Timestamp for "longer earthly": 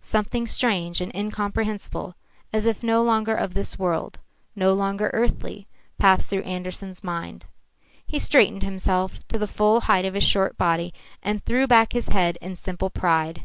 4.72-5.68